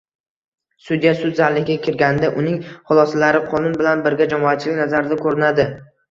Sudya 0.83 1.09
sud 1.17 1.33
zaliga 1.39 1.75
kirganida, 1.87 2.31
uning 2.43 2.55
xulosalari 2.91 3.41
qonun 3.51 3.75
bilan 3.83 4.01
birga 4.07 4.27
jamoatchilik 4.31 4.81
nazarida 4.81 5.19
ko'rinadi 5.21 5.67